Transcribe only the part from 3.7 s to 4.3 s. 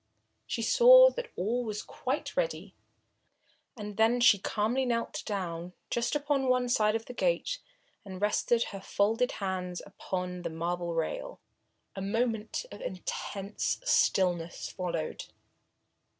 and then